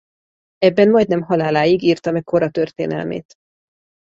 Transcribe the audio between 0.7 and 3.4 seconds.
majdnem haláláig írta meg kora történelmét.